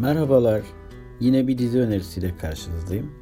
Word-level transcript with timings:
Merhabalar. 0.00 0.62
Yine 1.20 1.46
bir 1.46 1.58
dizi 1.58 1.78
önerisiyle 1.78 2.36
karşınızdayım. 2.36 3.12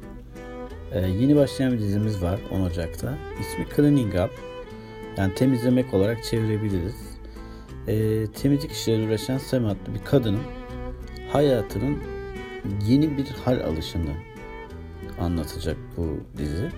Ee, 0.91 0.99
yeni 0.99 1.35
başlayan 1.35 1.73
bir 1.73 1.79
dizimiz 1.79 2.21
var 2.21 2.39
10 2.51 2.61
Ocak'ta. 2.61 3.17
İsmi 3.39 3.75
Cleaning 3.75 4.15
Up. 4.15 4.31
Yani 5.17 5.35
temizlemek 5.35 5.93
olarak 5.93 6.23
çevirebiliriz. 6.23 6.95
Ee, 7.87 8.27
temizlik 8.27 8.71
işleriyle 8.71 9.07
uğraşan 9.07 9.37
Sam 9.37 9.65
adlı 9.65 9.93
bir 9.93 10.05
kadının 10.05 10.41
hayatının 11.31 11.97
yeni 12.87 13.17
bir 13.17 13.27
hal 13.45 13.59
alışını 13.59 14.13
anlatacak 15.19 15.77
bu 15.97 16.19
dizi. 16.37 16.71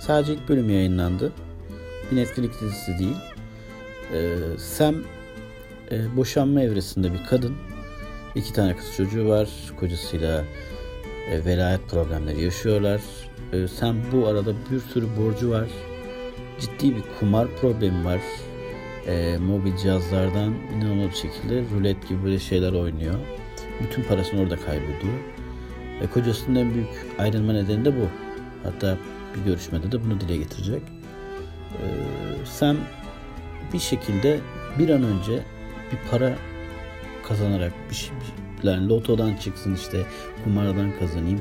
Sadece 0.00 0.32
ilk 0.32 0.48
bölüm 0.48 0.70
yayınlandı. 0.70 1.32
Bir 2.10 2.16
Netflix 2.16 2.60
dizisi 2.60 2.98
değil. 2.98 3.16
Ee, 4.12 4.36
Sam 4.58 4.94
e, 5.90 6.16
boşanma 6.16 6.62
evresinde 6.62 7.12
bir 7.12 7.24
kadın 7.24 7.56
İki 8.36 8.52
tane 8.52 8.76
kız 8.76 8.96
çocuğu 8.96 9.28
var. 9.28 9.48
Kocasıyla 9.80 10.44
e, 11.30 11.44
velayet 11.44 11.88
problemleri 11.88 12.42
yaşıyorlar. 12.42 13.00
E, 13.52 13.68
sen 13.68 13.96
bu 14.12 14.26
arada 14.26 14.52
bir 14.70 14.80
sürü 14.80 15.06
borcu 15.18 15.50
var. 15.50 15.68
Ciddi 16.60 16.96
bir 16.96 17.02
kumar 17.20 17.48
problemi 17.60 18.04
var. 18.04 18.20
E, 19.06 19.38
mobil 19.38 19.76
cihazlardan 19.76 20.54
inanılmaz 20.76 21.10
bir 21.10 21.16
şekilde 21.16 21.62
rulet 21.74 22.08
gibi 22.08 22.24
böyle 22.24 22.38
şeyler 22.38 22.72
oynuyor. 22.72 23.14
Bütün 23.82 24.02
parasını 24.02 24.40
orada 24.40 24.56
kaybediyor. 24.56 25.14
E, 26.02 26.06
kocasının 26.06 26.56
en 26.60 26.74
büyük 26.74 27.06
ayrılma 27.18 27.52
nedeni 27.52 27.84
de 27.84 27.96
bu. 27.96 28.08
Hatta 28.62 28.98
bir 29.34 29.44
görüşmede 29.44 29.92
de 29.92 30.04
bunu 30.04 30.20
dile 30.20 30.36
getirecek. 30.36 30.82
E, 31.72 31.84
Sam 32.44 32.76
bir 33.72 33.78
şekilde 33.78 34.40
bir 34.78 34.88
an 34.88 35.02
önce 35.02 35.42
bir 35.92 36.10
para 36.10 36.36
kazanarak 37.28 37.72
bir 37.90 37.94
şey, 37.94 38.10
yani 38.62 38.88
lotodan 38.88 39.36
çıksın 39.36 39.74
işte 39.74 40.06
kumardan 40.44 40.92
kazanayım 40.98 41.40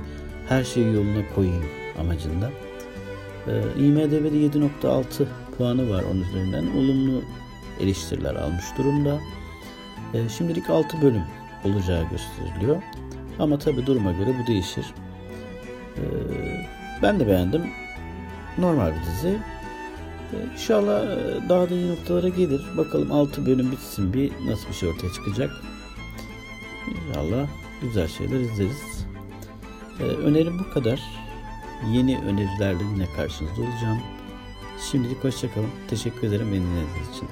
her 0.49 0.63
şeyi 0.63 0.93
yoluna 0.93 1.23
koyayım 1.35 1.65
amacında. 1.99 2.51
Ee, 3.47 3.83
IMDB'de 3.83 4.59
7.6 4.59 5.03
puanı 5.57 5.89
var 5.89 6.03
onun 6.11 6.21
üzerinden. 6.21 6.65
Olumlu 6.77 7.21
eleştiriler 7.79 8.35
almış 8.35 8.65
durumda. 8.77 9.19
Ee, 10.13 10.29
şimdilik 10.29 10.69
6 10.69 11.01
bölüm 11.01 11.23
olacağı 11.65 12.03
gösteriliyor. 12.09 12.81
Ama 13.39 13.59
tabi 13.59 13.85
duruma 13.85 14.11
göre 14.11 14.35
bu 14.43 14.47
değişir. 14.47 14.85
Ee, 15.97 16.01
ben 17.01 17.19
de 17.19 17.27
beğendim. 17.27 17.61
Normal 18.57 18.91
bir 18.91 19.11
dizi. 19.11 19.37
İnşallah 20.53 21.03
e, 21.03 21.49
daha 21.49 21.69
da 21.69 21.73
iyi 21.73 21.91
noktalara 21.91 22.29
gelir. 22.29 22.61
Bakalım 22.77 23.11
6 23.11 23.45
bölüm 23.45 23.71
bitsin 23.71 24.13
bir 24.13 24.31
nasıl 24.47 24.67
bir 24.67 24.73
şey 24.73 24.89
ortaya 24.89 25.13
çıkacak. 25.13 25.51
İnşallah 26.87 27.47
güzel 27.81 28.07
şeyler 28.07 28.39
izleriz. 28.39 29.05
Ee, 29.99 30.03
önerim 30.03 30.59
bu 30.59 30.73
kadar. 30.73 31.01
Yeni 31.91 32.19
önerilerle 32.19 32.83
yine 32.93 33.07
karşınızda 33.15 33.61
olacağım. 33.61 33.99
Şimdilik 34.91 35.23
hoşçakalın. 35.23 35.69
Teşekkür 35.89 36.27
ederim 36.27 36.47
beni 36.47 36.61
dinlediğiniz 36.61 37.09
için. 37.15 37.27